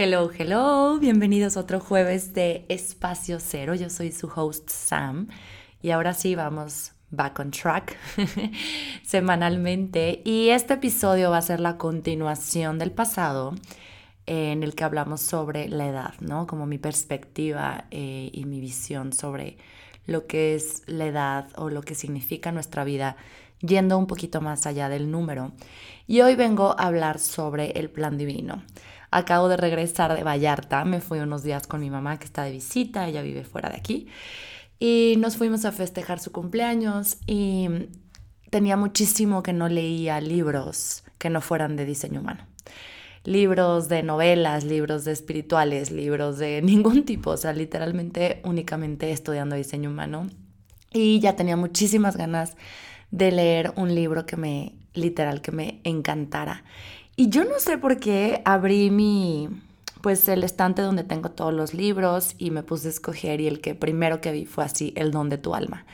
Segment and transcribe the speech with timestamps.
[0.00, 3.74] Hello, hello, bienvenidos a otro jueves de Espacio Cero.
[3.74, 5.26] Yo soy su host Sam
[5.82, 7.96] y ahora sí vamos back on track
[9.02, 13.56] semanalmente y este episodio va a ser la continuación del pasado
[14.26, 16.46] en el que hablamos sobre la edad, ¿no?
[16.46, 19.58] Como mi perspectiva eh, y mi visión sobre
[20.06, 23.16] lo que es la edad o lo que significa nuestra vida
[23.58, 25.50] yendo un poquito más allá del número.
[26.06, 28.62] Y hoy vengo a hablar sobre el plan divino.
[29.10, 32.52] Acabo de regresar de Vallarta, me fui unos días con mi mamá que está de
[32.52, 34.08] visita, ella vive fuera de aquí,
[34.78, 37.68] y nos fuimos a festejar su cumpleaños y
[38.50, 42.46] tenía muchísimo que no leía libros que no fueran de diseño humano.
[43.24, 49.56] Libros de novelas, libros de espirituales, libros de ningún tipo, o sea, literalmente únicamente estudiando
[49.56, 50.28] diseño humano.
[50.92, 52.56] Y ya tenía muchísimas ganas
[53.10, 56.64] de leer un libro que me, literal, que me encantara.
[57.20, 59.48] Y yo no sé por qué abrí mi,
[60.02, 63.60] pues el estante donde tengo todos los libros y me puse a escoger y el
[63.60, 65.84] que primero que vi fue así, El don de tu alma.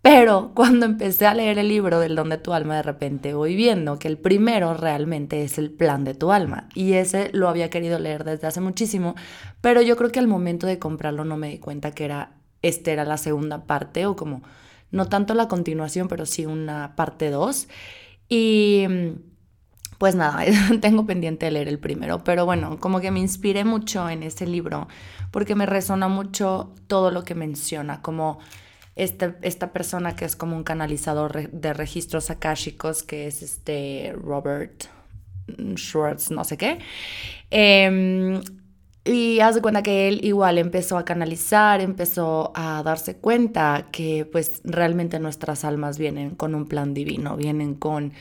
[0.00, 3.56] Pero cuando empecé a leer el libro del don de tu alma, de repente voy
[3.56, 6.68] viendo que el primero realmente es el plan de tu alma.
[6.72, 9.16] Y ese lo había querido leer desde hace muchísimo,
[9.60, 12.30] pero yo creo que al momento de comprarlo no me di cuenta que era,
[12.62, 14.44] este era la segunda parte o como,
[14.92, 17.66] no tanto la continuación, pero sí una parte 2.
[18.28, 18.86] Y
[19.98, 20.44] pues nada,
[20.80, 24.46] tengo pendiente de leer el primero, pero bueno, como que me inspiré mucho en ese
[24.46, 24.88] libro
[25.30, 28.38] porque me resona mucho todo lo que menciona, como
[28.96, 34.84] este, esta persona que es como un canalizador de registros akáshicos, que es este Robert
[35.76, 36.78] Schwartz, no sé qué.
[37.50, 38.40] Em,
[39.04, 44.26] y haz de cuenta que él igual empezó a canalizar, empezó a darse cuenta que
[44.30, 48.12] pues realmente nuestras almas vienen con un plan divino, vienen con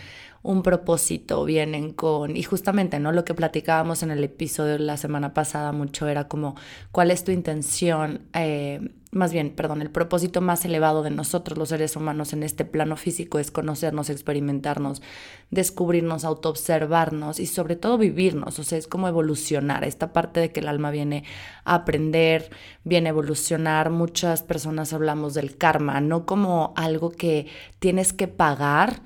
[0.43, 3.11] un propósito, vienen con, y justamente, ¿no?
[3.13, 6.55] Lo que platicábamos en el episodio la semana pasada mucho era como,
[6.91, 8.23] ¿cuál es tu intención?
[8.33, 12.65] Eh, más bien, perdón, el propósito más elevado de nosotros los seres humanos en este
[12.65, 15.01] plano físico es conocernos, experimentarnos,
[15.49, 20.59] descubrirnos, autoobservarnos y sobre todo vivirnos, o sea, es como evolucionar, esta parte de que
[20.59, 21.23] el alma viene
[21.63, 22.49] a aprender,
[22.83, 27.47] viene a evolucionar, muchas personas hablamos del karma, no como algo que
[27.79, 29.03] tienes que pagar,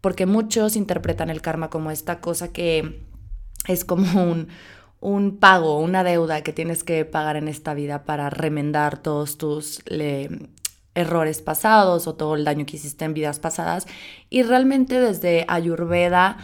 [0.00, 3.04] porque muchos interpretan el karma como esta cosa que
[3.66, 4.48] es como un,
[5.00, 9.82] un pago, una deuda que tienes que pagar en esta vida para remendar todos tus
[10.94, 13.86] errores pasados o todo el daño que hiciste en vidas pasadas.
[14.28, 16.38] Y realmente desde Ayurveda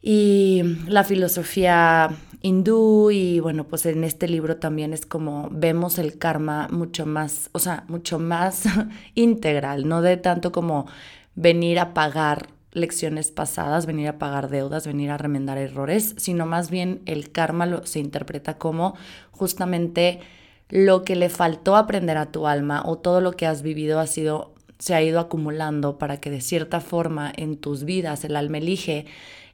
[0.00, 2.10] y la filosofía
[2.42, 7.50] hindú y bueno, pues en este libro también es como vemos el karma mucho más,
[7.52, 8.62] o sea, mucho más
[9.14, 10.86] integral, no de tanto como
[11.34, 16.70] venir a pagar lecciones pasadas, venir a pagar deudas, venir a remendar errores, sino más
[16.70, 18.94] bien el karma lo, se interpreta como
[19.30, 20.20] justamente
[20.68, 24.06] lo que le faltó aprender a tu alma o todo lo que has vivido ha
[24.06, 28.58] sido se ha ido acumulando para que de cierta forma en tus vidas el alma
[28.58, 29.04] elige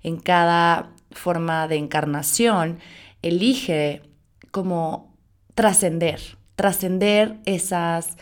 [0.04, 2.78] en cada forma de encarnación
[3.22, 4.02] elige
[4.52, 5.16] como
[5.54, 6.20] trascender,
[6.54, 8.16] trascender esas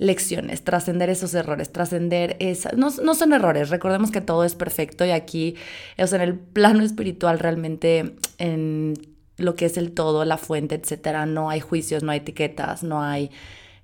[0.00, 2.72] lecciones, trascender esos errores, trascender esas...
[2.72, 5.56] No, no, son errores, recordemos que todo es perfecto y aquí,
[5.98, 8.94] o sea, en el plano espiritual realmente, en
[9.36, 13.02] lo que es el todo, la fuente, etcétera, no hay juicios, no hay etiquetas, no
[13.02, 13.30] hay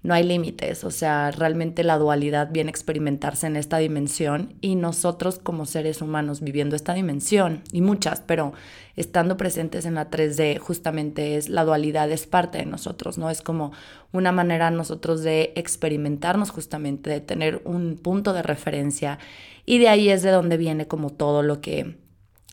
[0.06, 4.76] no hay límites, o sea, realmente la dualidad viene a experimentarse en esta dimensión y
[4.76, 8.52] nosotros como seres humanos viviendo esta dimensión, y muchas, pero
[8.94, 13.30] estando presentes en la 3D, justamente es la dualidad es parte de nosotros, ¿no?
[13.30, 13.72] Es como
[14.12, 19.18] una manera nosotros de experimentarnos justamente, de tener un punto de referencia
[19.64, 21.96] y de ahí es de donde viene como todo lo que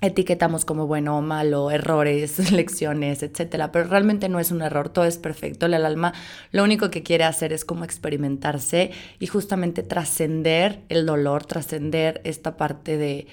[0.08, 5.06] etiquetamos como bueno o malo, errores, lecciones, etcétera, pero realmente no es un error, todo
[5.06, 5.66] es perfecto.
[5.66, 6.14] El alma
[6.52, 12.58] lo único que quiere hacer es como experimentarse y justamente trascender el dolor, trascender esta
[12.58, 13.28] parte de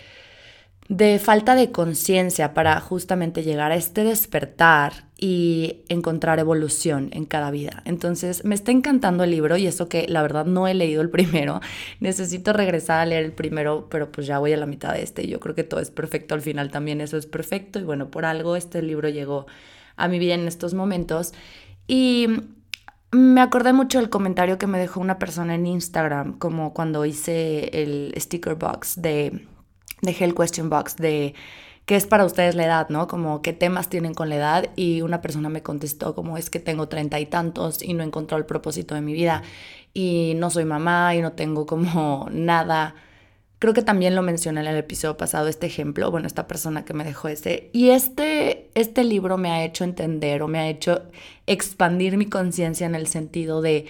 [0.91, 7.53] de falta de conciencia para justamente llegar a este despertar y encontrar evolución en cada
[7.53, 7.85] vida.
[7.85, 11.09] Entonces, me está encantando el libro y eso que la verdad no he leído el
[11.09, 11.61] primero.
[12.01, 15.29] Necesito regresar a leer el primero, pero pues ya voy a la mitad de este.
[15.29, 17.79] Yo creo que todo es perfecto al final también, eso es perfecto.
[17.79, 19.47] Y bueno, por algo este libro llegó
[19.95, 21.35] a mi vida en estos momentos.
[21.87, 22.27] Y
[23.13, 27.81] me acordé mucho del comentario que me dejó una persona en Instagram, como cuando hice
[27.81, 29.47] el sticker box de
[30.03, 31.35] dejé el question box de
[31.87, 33.09] qué es para ustedes la edad, ¿no?
[33.09, 36.61] Como qué temas tienen con la edad y una persona me contestó como es que
[36.61, 39.43] tengo treinta y tantos y no encontró el propósito de mi vida
[39.95, 42.95] y no soy mamá y no tengo como nada
[43.61, 46.95] Creo que también lo mencioné en el episodio pasado, este ejemplo, bueno, esta persona que
[46.95, 47.69] me dejó ese.
[47.75, 51.03] Y este, este libro me ha hecho entender o me ha hecho
[51.47, 53.85] expandir mi conciencia en el sentido de,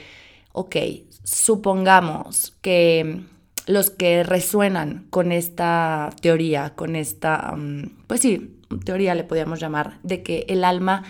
[0.51, 0.75] ok,
[1.23, 3.23] supongamos que
[3.71, 9.99] los que resuenan con esta teoría, con esta, mm, pues sí, teoría le podríamos llamar,
[10.03, 11.05] de que el alma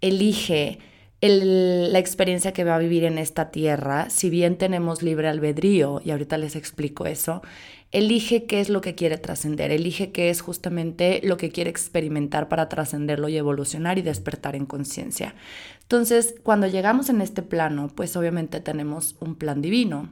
[0.00, 0.78] elige
[1.22, 6.10] la experiencia que va a vivir en esta tierra, si bien tenemos libre albedrío, y
[6.10, 7.42] ahorita les explico eso,
[7.90, 12.48] elige qué es lo que quiere trascender, elige qué es justamente lo que quiere experimentar
[12.48, 15.34] para trascenderlo y evolucionar y despertar en conciencia.
[15.82, 20.10] Entonces, cuando llegamos en este plano, pues obviamente tenemos un plan divino,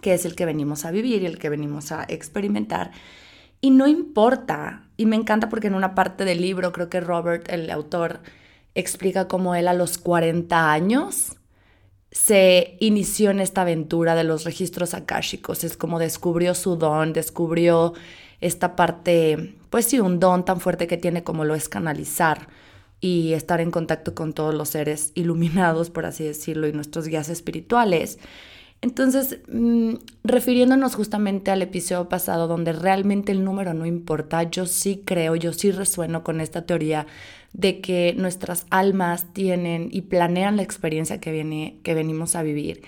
[0.00, 2.92] que es el que venimos a vivir y el que venimos a experimentar.
[3.60, 7.48] Y no importa, y me encanta porque en una parte del libro creo que Robert,
[7.50, 8.20] el autor,
[8.74, 11.36] explica cómo él a los 40 años
[12.12, 15.64] se inició en esta aventura de los registros akáshicos.
[15.64, 17.92] Es como descubrió su don, descubrió
[18.40, 22.48] esta parte, pues sí, un don tan fuerte que tiene como lo es canalizar
[23.00, 27.28] y estar en contacto con todos los seres iluminados, por así decirlo, y nuestros guías
[27.28, 28.18] espirituales.
[28.82, 29.94] Entonces, mm,
[30.24, 35.52] refiriéndonos justamente al episodio pasado donde realmente el número no importa, yo sí creo, yo
[35.52, 37.06] sí resueno con esta teoría
[37.52, 42.82] de que nuestras almas tienen y planean la experiencia que, viene, que venimos a vivir.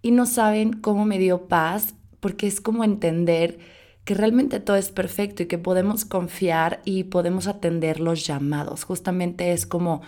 [0.00, 3.58] Y no saben cómo me dio paz, porque es como entender
[4.04, 8.84] que realmente todo es perfecto y que podemos confiar y podemos atender los llamados.
[8.84, 10.02] Justamente es como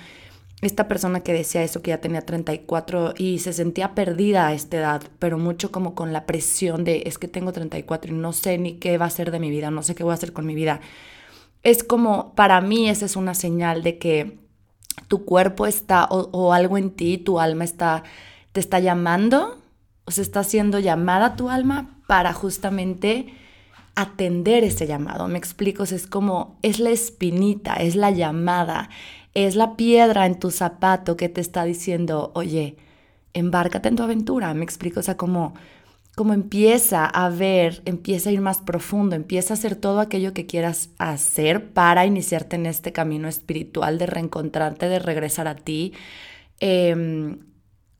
[0.62, 4.78] esta persona que decía eso, que ya tenía 34 y se sentía perdida a esta
[4.78, 8.56] edad, pero mucho como con la presión de es que tengo 34 y no sé
[8.58, 10.46] ni qué va a ser de mi vida, no sé qué voy a hacer con
[10.46, 10.80] mi vida
[11.64, 14.38] es como, para mí esa es una señal de que
[15.08, 18.04] tu cuerpo está, o, algo en ti, tu alma está,
[18.52, 19.58] te está llamando,
[20.04, 23.34] o se está haciendo llamada tu alma para justamente
[23.94, 25.28] atender ese llamado.
[25.28, 28.90] Me explico, es como, es la espinita, es la llamada,
[29.34, 32.76] es la piedra en tu zapato que te está diciendo, oye,
[33.34, 34.52] embárcate en tu aventura.
[34.54, 35.54] Me explico, o sea, como
[36.14, 40.46] como empieza a ver, empieza a ir más profundo, empieza a hacer todo aquello que
[40.46, 45.92] quieras hacer para iniciarte en este camino espiritual de reencontrarte, de regresar a ti.
[46.60, 47.38] Em,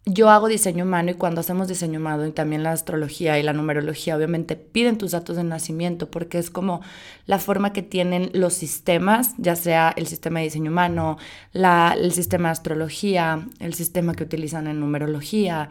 [0.06, 3.54] yo hago diseño humano y cuando hacemos diseño humano y también la astrología y la
[3.54, 6.82] numerología, obviamente piden tus datos de nacimiento porque es como
[7.26, 11.16] la forma que tienen los sistemas, ya sea el sistema de diseño humano,
[11.52, 15.70] la, el sistema de astrología, el sistema que utilizan en numerología,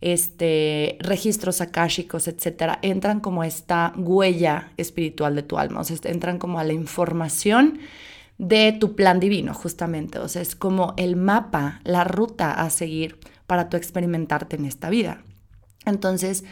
[0.00, 6.38] este, registros akáshicos, etcétera, entran como esta huella espiritual de tu alma, o sea, entran
[6.38, 7.80] como a la información
[8.38, 13.18] de tu plan divino, justamente, o sea, es como el mapa, la ruta a seguir
[13.46, 15.22] para tu experimentarte en esta vida.
[15.86, 16.44] Entonces,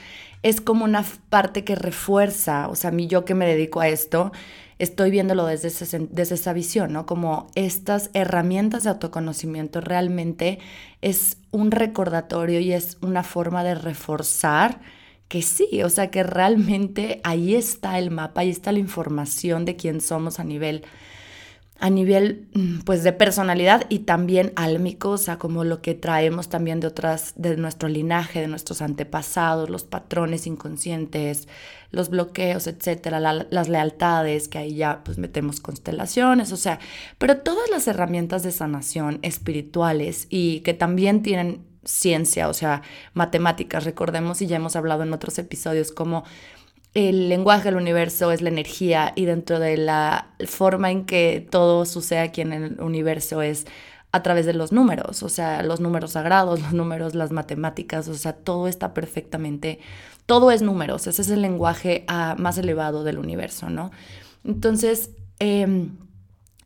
[0.42, 3.88] es como una parte que refuerza, o sea, a mí yo que me dedico a
[3.88, 4.32] esto,
[4.78, 5.68] estoy viéndolo desde,
[6.10, 7.06] desde esa visión, ¿no?
[7.06, 10.58] Como estas herramientas de autoconocimiento realmente
[11.00, 14.80] es un recordatorio y es una forma de reforzar
[15.28, 19.76] que sí, o sea, que realmente ahí está el mapa, ahí está la información de
[19.76, 20.84] quién somos a nivel
[21.82, 26.48] a nivel mm, pues de personalidad y también álmico, o sea, como lo que traemos
[26.48, 31.48] también de otras, de nuestro linaje, de nuestros antepasados, los patrones inconscientes,
[31.90, 36.78] los bloqueos, etcétera, las lealtades, que ahí ya pues metemos constelaciones, o sea,
[37.18, 43.82] pero todas las herramientas de sanación espirituales y que también tienen ciencia, o sea, matemáticas,
[43.82, 46.22] recordemos y ya hemos hablado en otros episodios como
[46.94, 51.86] el lenguaje del universo es la energía y dentro de la forma en que todo
[51.86, 53.66] sucede aquí en el universo es
[54.12, 58.14] a través de los números, o sea, los números sagrados, los números, las matemáticas, o
[58.14, 59.78] sea, todo está perfectamente,
[60.26, 63.90] todo es números, ese es el lenguaje ah, más elevado del universo, ¿no?
[64.44, 65.96] Entonces, em,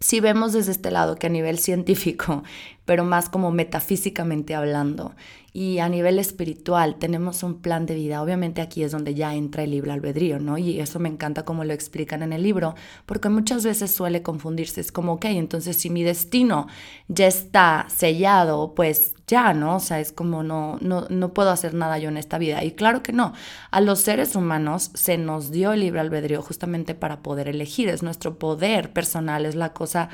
[0.01, 2.43] si vemos desde este lado que a nivel científico,
[2.87, 5.15] pero más como metafísicamente hablando,
[5.57, 8.21] y a nivel espiritual tenemos un plan de vida.
[8.21, 10.59] Obviamente aquí es donde ya entra el libre albedrío, ¿no?
[10.59, 12.75] Y eso me encanta como lo explican en el libro,
[13.07, 14.83] porque muchas veces suele confundirse.
[14.83, 16.67] Es como, ok, entonces si mi destino
[17.09, 19.77] ya está sellado, pues ya, ¿no?
[19.77, 22.63] O sea, es como no, no, no puedo hacer nada yo en esta vida.
[22.63, 23.33] Y claro que no.
[23.71, 27.89] A los seres humanos se nos dio el libre albedrío justamente para poder elegir.
[27.89, 30.11] Es nuestro poder personal, es la cosa...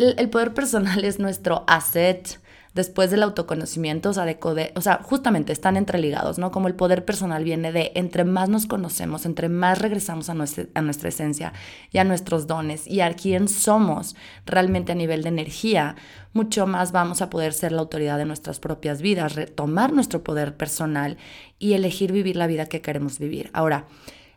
[0.00, 2.40] El poder personal es nuestro asset
[2.72, 6.52] después del autoconocimiento, o sea, justamente están entreligados, ¿no?
[6.52, 10.66] Como el poder personal viene de entre más nos conocemos, entre más regresamos a nuestra,
[10.74, 11.52] a nuestra esencia
[11.90, 14.14] y a nuestros dones y a quién somos
[14.46, 15.96] realmente a nivel de energía,
[16.32, 20.56] mucho más vamos a poder ser la autoridad de nuestras propias vidas, retomar nuestro poder
[20.56, 21.18] personal
[21.58, 23.50] y elegir vivir la vida que queremos vivir.
[23.52, 23.86] Ahora,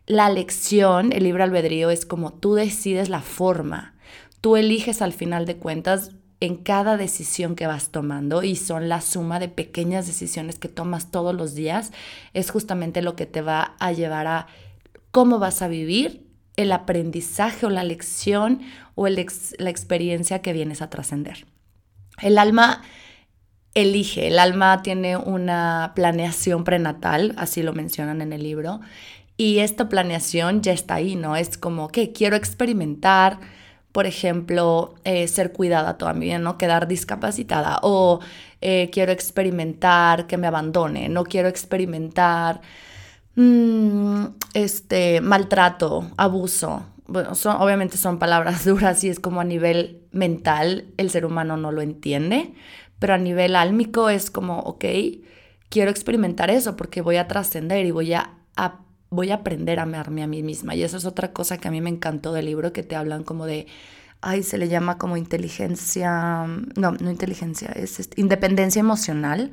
[0.07, 3.93] la lección, el libre albedrío, es como tú decides la forma.
[4.43, 8.99] Tú eliges al final de cuentas en cada decisión que vas tomando y son la
[8.99, 11.93] suma de pequeñas decisiones que tomas todos los días,
[12.33, 14.47] es justamente lo que te va a llevar a
[15.11, 18.59] cómo vas a vivir el aprendizaje o la lección
[18.95, 21.45] o la experiencia que vienes a trascender.
[22.21, 22.81] El alma
[23.75, 28.81] elige, el alma tiene una planeación prenatal, así lo mencionan en el libro,
[29.37, 31.37] y esta planeación ya está ahí, ¿no?
[31.37, 33.39] Es como que quiero experimentar,
[33.93, 36.57] por ejemplo, eh, ser cuidada toda mi vida, ¿no?
[36.57, 38.19] Quedar discapacitada o
[38.59, 42.61] eh, quiero experimentar que me abandone, no quiero experimentar
[43.35, 46.83] mm, este, maltrato, abuso.
[47.05, 51.55] Bueno, son, obviamente son palabras duras y es como a nivel mental el ser humano
[51.55, 52.55] no lo entiende,
[52.97, 54.85] pero a nivel álmico es como, ok,
[55.69, 58.79] quiero experimentar eso porque voy a trascender y voy a, a
[59.13, 60.75] voy a aprender a amarme a mí misma.
[60.75, 63.23] Y eso es otra cosa que a mí me encantó del libro, que te hablan
[63.23, 63.67] como de,
[64.21, 69.51] ay, se le llama como inteligencia, no, no inteligencia, es independencia emocional.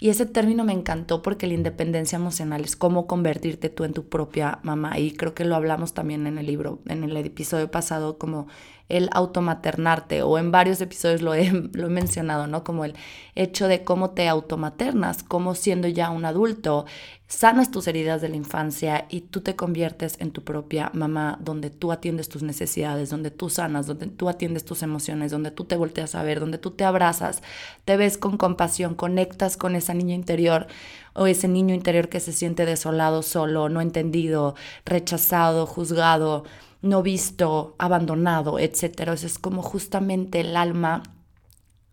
[0.00, 4.08] Y ese término me encantó porque la independencia emocional es cómo convertirte tú en tu
[4.08, 4.98] propia mamá.
[4.98, 8.48] Y creo que lo hablamos también en el libro, en el episodio pasado, como
[8.92, 12.62] el automaternarte, o en varios episodios lo he, lo he mencionado, ¿no?
[12.62, 12.94] Como el
[13.34, 16.84] hecho de cómo te automaternas, cómo siendo ya un adulto,
[17.26, 21.70] sanas tus heridas de la infancia y tú te conviertes en tu propia mamá, donde
[21.70, 25.76] tú atiendes tus necesidades, donde tú sanas, donde tú atiendes tus emociones, donde tú te
[25.76, 27.42] volteas a ver, donde tú te abrazas,
[27.86, 30.66] te ves con compasión, conectas con esa niña interior
[31.14, 36.44] o ese niño interior que se siente desolado, solo, no entendido, rechazado, juzgado,
[36.82, 39.08] no visto, abandonado, etc.
[39.08, 41.02] O es como justamente el alma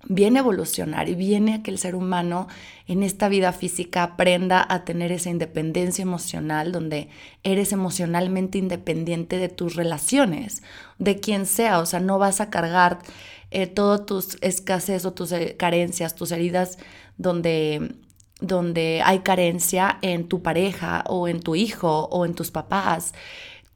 [0.08, 2.48] viene a evolucionar y viene a que el ser humano
[2.88, 7.10] en esta vida física aprenda a tener esa independencia emocional donde
[7.44, 10.64] eres emocionalmente independiente de tus relaciones,
[10.98, 13.00] de quien sea, o sea, no vas a cargar
[13.52, 16.78] eh, todas tus escasez o tus eh, carencias, tus heridas
[17.18, 17.96] donde
[18.42, 23.14] donde hay carencia en tu pareja o en tu hijo o en tus papás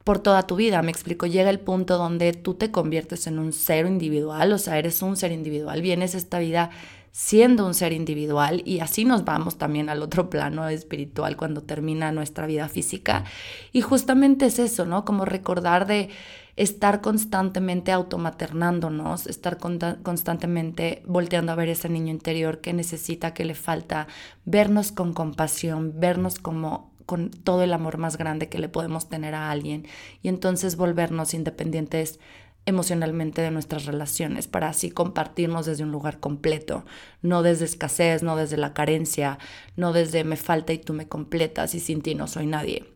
[0.04, 0.82] por toda tu vida.
[0.82, 4.78] Me explico, llega el punto donde tú te conviertes en un ser individual, o sea,
[4.78, 6.70] eres un ser individual, vienes esta vida
[7.10, 12.10] siendo un ser individual y así nos vamos también al otro plano espiritual cuando termina
[12.10, 13.24] nuestra vida física.
[13.72, 15.04] Y justamente es eso, ¿no?
[15.04, 16.10] Como recordar de
[16.56, 23.54] estar constantemente automaternándonos, estar constantemente volteando a ver ese niño interior que necesita, que le
[23.54, 24.08] falta,
[24.44, 29.34] vernos con compasión, vernos como con todo el amor más grande que le podemos tener
[29.34, 29.86] a alguien
[30.22, 32.18] y entonces volvernos independientes
[32.66, 36.84] emocionalmente de nuestras relaciones para así compartirnos desde un lugar completo,
[37.20, 39.38] no desde escasez, no desde la carencia,
[39.76, 42.86] no desde me falta y tú me completas y sin ti no soy nadie.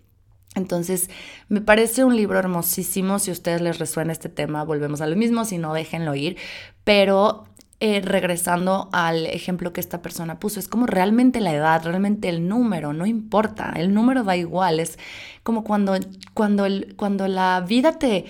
[0.55, 1.11] Entonces,
[1.49, 3.19] me parece un libro hermosísimo.
[3.19, 5.45] Si a ustedes les resuena este tema, volvemos a lo mismo.
[5.45, 6.37] Si no, déjenlo ir.
[6.85, 7.45] Pero
[7.81, 12.49] eh, regresando al ejemplo que esta persona puso, es como realmente la edad, realmente el
[12.49, 14.99] número, no importa, el número da igual, es
[15.45, 15.97] como cuando,
[16.35, 18.25] cuando, el, cuando la vida te,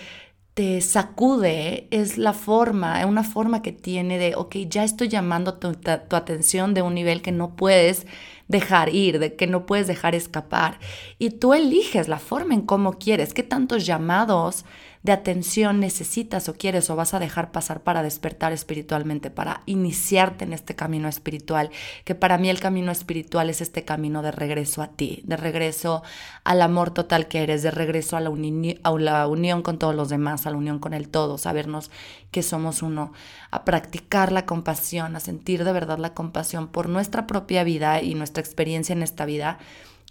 [0.52, 5.54] te sacude, es la forma, es una forma que tiene de, ok, ya estoy llamando
[5.54, 8.06] tu, tu atención de un nivel que no puedes
[8.48, 10.78] dejar ir, de que no puedes dejar escapar.
[11.18, 14.64] Y tú eliges la forma en cómo quieres, qué tantos llamados
[15.08, 20.44] de atención necesitas o quieres o vas a dejar pasar para despertar espiritualmente, para iniciarte
[20.44, 21.70] en este camino espiritual,
[22.04, 26.02] que para mí el camino espiritual es este camino de regreso a ti, de regreso
[26.44, 30.10] al amor total que eres, de regreso a la, a la unión con todos los
[30.10, 31.90] demás, a la unión con el todo, sabernos
[32.30, 33.14] que somos uno,
[33.50, 38.14] a practicar la compasión, a sentir de verdad la compasión por nuestra propia vida y
[38.14, 39.58] nuestra experiencia en esta vida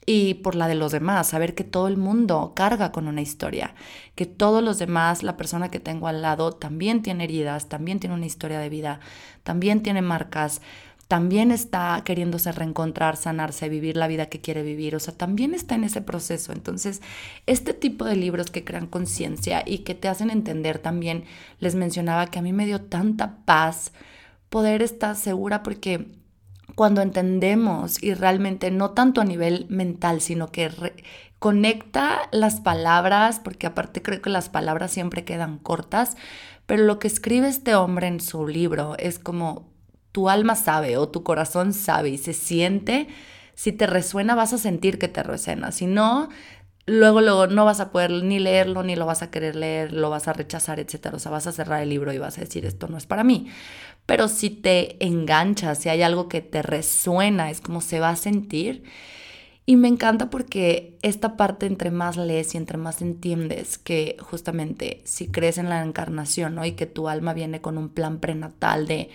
[0.10, 3.76] y por la de los demás, saber que todo el mundo carga con una historia,
[4.16, 8.16] que todos los demás, la persona que tengo al lado, también tiene heridas, también tiene
[8.16, 9.02] una historia de vida,
[9.44, 10.62] también tiene marcas,
[11.10, 15.76] también está queriéndose reencontrar, sanarse, vivir la vida que quiere vivir, o sea, también está
[15.76, 16.54] en ese proceso.
[16.54, 17.02] Entonces,
[17.46, 21.26] este tipo de libros que crean conciencia y que te hacen entender también,
[21.60, 23.92] les mencionaba que a mí me dio tanta paz
[24.50, 26.08] poder estar segura porque
[26.76, 30.70] cuando entendemos y realmente no tanto a nivel mental, sino que
[31.40, 36.18] conecta las palabras, porque aparte creo que las palabras siempre quedan cortas,
[36.66, 39.70] pero lo que escribe este hombre en su libro es como
[40.12, 43.08] tu alma sabe o tu corazón sabe y se siente,
[43.54, 46.30] si te resuena vas a sentir que te resuena, si no,
[46.88, 50.10] luego, luego no vas a poder ni leerlo, ni lo vas a querer leer, lo
[50.10, 51.14] vas a rechazar, etc.
[51.14, 53.24] O sea, vas a cerrar el libro y vas a decir, esto no es para
[53.24, 53.48] mí.
[54.08, 58.16] Pero si te enganchas, si hay algo que te resuena, es como se va a
[58.16, 58.84] sentir.
[59.66, 65.02] Y me encanta porque esta parte entre más lees y entre más entiendes que justamente
[65.04, 66.66] si crees en la encarnación ¿no?
[66.66, 69.10] y que tu alma viene con un plan prenatal de,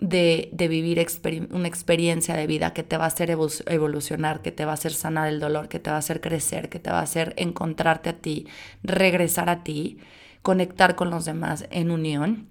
[0.00, 1.04] de, de vivir
[1.50, 4.92] una experiencia de vida que te va a hacer evolucionar, que te va a hacer
[4.92, 8.10] sanar el dolor, que te va a hacer crecer, que te va a hacer encontrarte
[8.10, 8.46] a ti,
[8.82, 9.98] regresar a ti,
[10.42, 12.48] conectar con los demás en unión,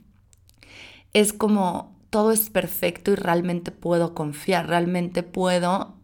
[1.13, 5.95] es como todo es perfecto y realmente puedo confiar, realmente puedo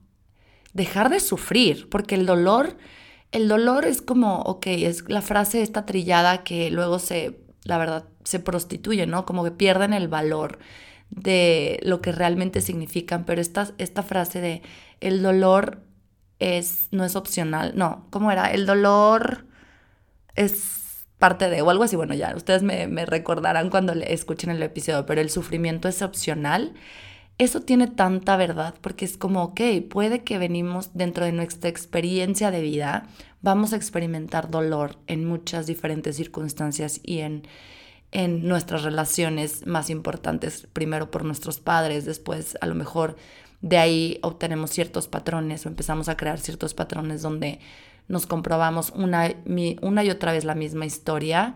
[0.74, 2.78] dejar de sufrir, porque el dolor,
[3.32, 8.06] el dolor es como, ok, es la frase esta trillada que luego se, la verdad,
[8.24, 9.26] se prostituye, ¿no?
[9.26, 10.60] Como que pierden el valor
[11.16, 14.62] de lo que realmente significan, pero esta, esta frase de
[15.00, 15.82] el dolor
[16.40, 18.52] es, no es opcional, no, ¿cómo era?
[18.52, 19.46] El dolor
[20.36, 24.62] es parte de, o algo así, bueno, ya, ustedes me, me recordarán cuando escuchen el
[24.64, 26.74] episodio, pero el sufrimiento es opcional
[27.38, 32.52] eso tiene tanta verdad porque es como, ok, puede que venimos dentro de nuestra experiencia
[32.52, 33.08] de vida,
[33.42, 37.44] vamos a experimentar dolor en muchas diferentes circunstancias y en,
[38.14, 43.18] en nuestras relaciones más importantes, primero por nuestros padres, después a lo mejor
[43.62, 47.60] de ahí obtenemos ciertos patrones o empezamos a crear ciertos patrones donde
[48.08, 49.34] nos comprobamos una,
[49.82, 51.56] una y otra vez la misma historia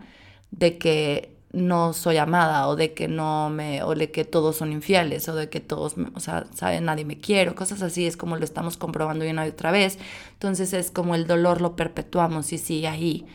[0.50, 4.72] de que no soy amada o de que no me o de que todos son
[4.72, 8.36] infieles o de que todos, o sea, saben, nadie me quiere, cosas así, es como
[8.36, 9.98] lo estamos comprobando una y otra vez.
[10.32, 13.26] Entonces es como el dolor lo perpetuamos y sigue ahí.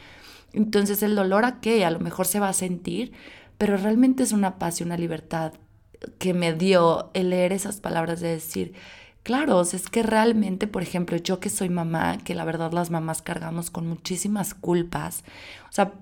[0.53, 3.11] Entonces el dolor a qué, a lo mejor se va a sentir,
[3.57, 5.53] pero realmente es una paz y una libertad
[6.19, 8.73] que me dio el leer esas palabras de decir,
[9.23, 13.21] claro, es que realmente, por ejemplo, yo que soy mamá, que la verdad las mamás
[13.21, 15.23] cargamos con muchísimas culpas,
[15.69, 15.93] o sea,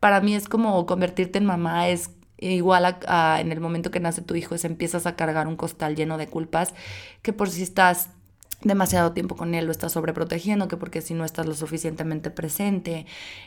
[0.00, 4.22] para mí es como convertirte en mamá, es igual a, en el momento que nace
[4.22, 6.72] tu hijo, es empiezas a cargar un costal lleno de culpas,
[7.22, 8.10] que por si estás
[8.62, 13.06] demasiado tiempo con él lo estás sobreprotegiendo, que porque si no estás lo suficientemente presente,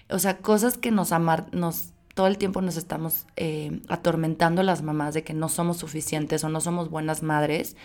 [0.10, 4.82] o sea, cosas que nos amar, nos todo el tiempo nos estamos eh, atormentando las
[4.82, 7.76] mamás de que no somos suficientes o no somos buenas madres,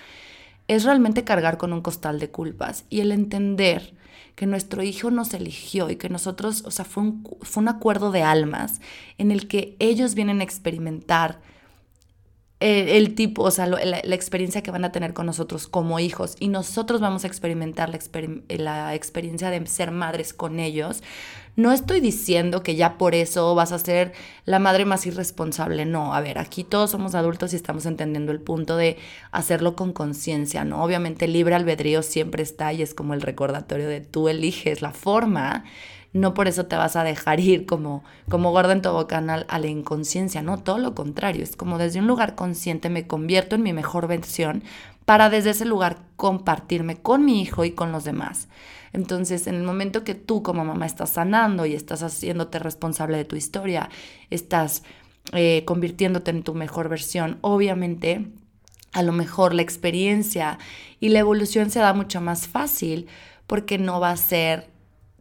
[0.69, 3.95] es realmente cargar con un costal de culpas y el entender
[4.35, 8.11] que nuestro hijo nos eligió y que nosotros, o sea, fue un, fue un acuerdo
[8.11, 8.81] de almas
[9.17, 11.41] en el que ellos vienen a experimentar
[12.61, 16.37] el, tipo, o sea, la, experiencia que van a tener con nosotros como hijos.
[16.41, 17.99] Y nosotros vamos a experimentar la,
[18.57, 21.03] la experiencia de ser madres con ellos,
[21.57, 24.13] no estoy diciendo que ya por eso vas a ser
[24.45, 28.43] la madre más irresponsable, no, a ver, aquí todos somos adultos y estamos entendiendo el
[28.43, 28.99] punto de
[29.33, 30.85] hacerlo con conciencia, ¿no?
[30.85, 35.65] Obviamente libre albedrío siempre está y es como el recordatorio de tú eliges la forma,
[36.17, 39.67] no por eso te vas a dejar ir como, como gorda en canal a la
[39.67, 43.73] inconsciencia, no, todo lo contrario, es como desde un lugar consciente me convierto en mi
[43.73, 44.63] mejor versión
[45.05, 48.49] para desde ese lugar compartirme con mi hijo y con los demás.
[48.93, 53.25] Entonces, en el momento que tú como mamá estás sanando y estás haciéndote responsable de
[53.25, 53.91] tu historia,
[54.31, 54.83] estás
[55.33, 58.27] eh, convirtiéndote en tu mejor versión, obviamente
[58.93, 60.59] a lo mejor la experiencia
[61.01, 63.09] y la evolución se da mucho más fácil
[63.47, 64.69] porque no va a ser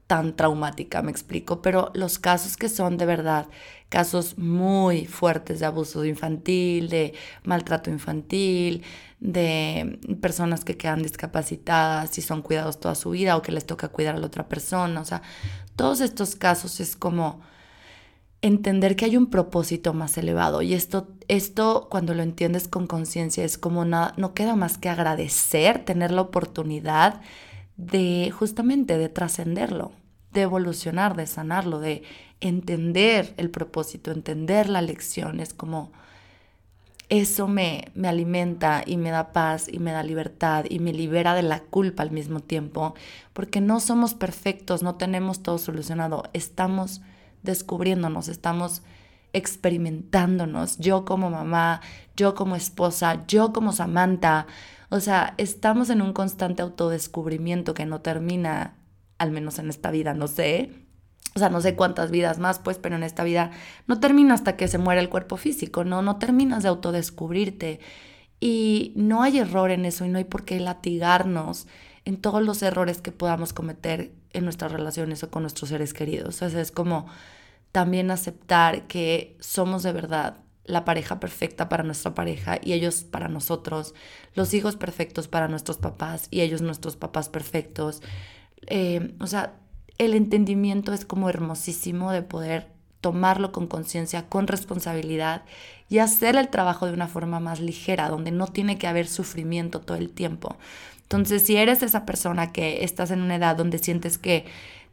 [0.08, 3.48] tan traumática, me explico, pero los casos que son de verdad
[3.90, 7.14] casos muy fuertes de abuso infantil, de
[7.44, 8.84] maltrato infantil,
[9.20, 13.88] de personas que quedan discapacitadas y son cuidados toda su vida o que les toca
[13.88, 15.22] cuidar a la otra persona, o sea,
[15.76, 17.42] todos estos casos es como
[18.42, 23.44] entender que hay un propósito más elevado y esto, esto cuando lo entiendes con conciencia
[23.44, 27.22] es como nada, no queda más que agradecer, tener la oportunidad
[27.78, 29.92] de justamente de trascenderlo,
[30.32, 32.04] de evolucionar, de sanarlo, de
[32.42, 35.40] entender el propósito, entender la lección.
[35.40, 35.92] Es como
[37.10, 41.36] eso me, me alimenta y me da paz y me da libertad y me libera
[41.36, 42.96] de la culpa al mismo tiempo,
[43.34, 47.02] porque no somos perfectos, no tenemos todo solucionado, estamos
[47.44, 48.82] descubriéndonos, estamos
[49.34, 51.82] experimentándonos, yo como mamá,
[52.16, 54.48] yo como esposa, yo como Samantha,
[54.90, 58.76] o sea, estamos en un constante autodescubrimiento que no termina,
[59.18, 60.72] al menos en esta vida, no sé.
[61.36, 63.52] O sea, no sé cuántas vidas más, pues, pero en esta vida
[63.88, 66.02] no termina hasta que se muera el cuerpo físico, ¿no?
[66.02, 67.80] No terminas de autodescubrirte.
[68.40, 71.68] Y no hay error en eso y no hay por qué latigarnos
[72.06, 76.42] en todos los errores que podamos cometer en nuestras relaciones o con nuestros seres queridos.
[76.42, 77.08] O sea, es como
[77.72, 83.28] también aceptar que somos de verdad la pareja perfecta para nuestra pareja y ellos para
[83.28, 83.94] nosotros,
[84.34, 88.02] los hijos perfectos para nuestros papás y ellos nuestros papás perfectos.
[88.68, 89.56] Eh, o sea,
[89.98, 95.44] el entendimiento es como hermosísimo de poder tomarlo con conciencia, con responsabilidad
[95.90, 99.80] y hacer el trabajo de una forma más ligera, donde no tiene que haber sufrimiento
[99.82, 100.58] todo el tiempo.
[101.04, 104.46] Entonces, si eres esa persona que estás en una edad donde sientes que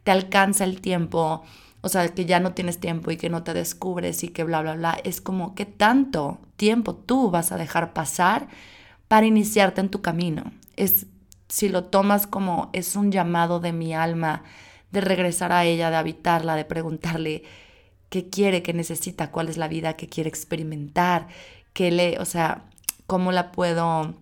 [0.03, 1.43] te alcanza el tiempo,
[1.83, 4.61] o sea, que ya no tienes tiempo y que no te descubres y que bla,
[4.61, 8.47] bla, bla, es como qué tanto tiempo tú vas a dejar pasar
[9.09, 10.53] para iniciarte en tu camino.
[10.77, 11.07] Es
[11.49, 14.43] si lo tomas como es un llamado de mi alma
[14.91, 17.43] de regresar a ella, de habitarla, de preguntarle
[18.09, 21.27] qué quiere, qué necesita, cuál es la vida que quiere experimentar,
[21.73, 22.63] qué le, o sea,
[23.07, 24.15] cómo la puedo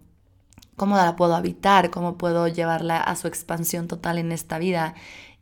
[0.78, 4.96] cómo la puedo habitar, cómo puedo llevarla a su expansión total en esta vida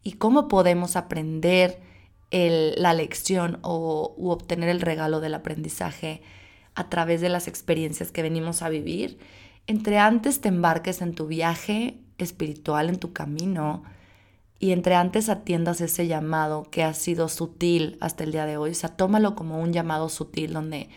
[0.04, 1.88] y cómo podemos aprender
[2.32, 6.22] la lección o u obtener el regalo del aprendizaje
[6.76, 9.20] a través de las experiencias que venimos a vivir.
[9.68, 13.84] Entre antes te embarques en tu viaje espiritual, en tu camino,
[14.60, 18.72] y entre antes atiendas ese llamado que ha sido sutil hasta el día de hoy,
[18.72, 20.90] o sea, tómalo como un llamado sutil donde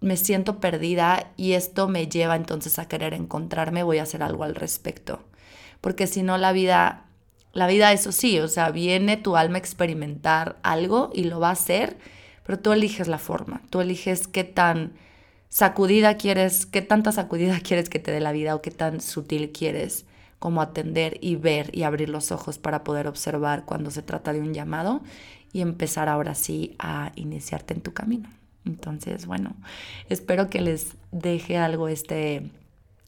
[0.00, 4.44] me siento perdida y esto me lleva entonces a querer encontrarme, voy a hacer algo
[4.44, 5.20] al respecto.
[5.82, 7.04] Porque si no, la vida,
[7.52, 11.48] la vida, eso sí, o sea, viene tu alma a experimentar algo y lo va
[11.48, 11.98] a hacer,
[12.44, 14.92] pero tú eliges la forma, tú eliges qué tan
[15.48, 19.50] sacudida quieres, qué tanta sacudida quieres que te dé la vida o qué tan sutil
[19.52, 20.06] quieres
[20.38, 24.40] como atender y ver y abrir los ojos para poder observar cuando se trata de
[24.40, 25.02] un llamado
[25.52, 28.30] y empezar ahora sí a iniciarte en tu camino.
[28.64, 29.54] Entonces, bueno,
[30.08, 32.50] espero que les deje algo este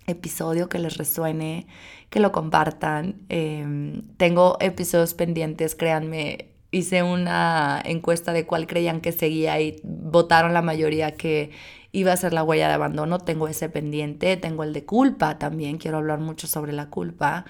[0.06, 1.66] episodio, que les resuene,
[2.10, 3.22] que lo compartan.
[3.28, 10.54] Em, tengo episodios pendientes, créanme, hice una encuesta de cuál creían que seguía y votaron
[10.54, 11.50] la mayoría que
[11.92, 13.18] iba a ser la huella de abandono.
[13.18, 17.44] Tengo ese pendiente, tengo el de culpa también, quiero hablar mucho sobre la culpa.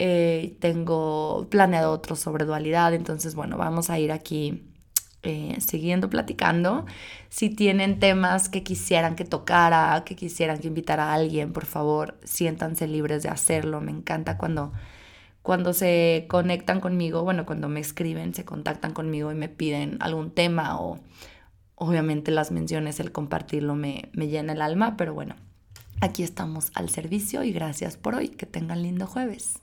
[0.00, 4.67] Eh, tengo planeado otro sobre dualidad, entonces bueno, vamos a ir aquí
[5.22, 6.86] eh, siguiendo platicando.
[7.28, 12.18] Si tienen temas que quisieran que tocara, que quisieran que invitara a alguien, por favor,
[12.24, 13.80] siéntanse libres de hacerlo.
[13.80, 14.72] Me encanta cuando,
[15.42, 20.30] cuando se conectan conmigo, bueno, cuando me escriben, se contactan conmigo y me piden algún
[20.30, 21.00] tema o
[21.74, 25.36] obviamente las menciones, el compartirlo me, me llena el alma, pero bueno,
[26.00, 28.28] aquí estamos al servicio y gracias por hoy.
[28.28, 29.58] Que tengan lindo jueves.